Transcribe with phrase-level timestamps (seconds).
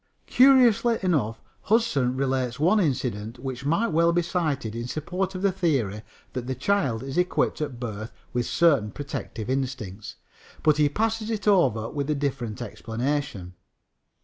[0.25, 5.51] Curiously enough, Hudson relates one incident which might well be cited in support of the
[5.51, 6.01] theory
[6.33, 10.15] that the child is equipped at birth with certain protective instincts,
[10.63, 13.53] but he passes it over with a different explanation.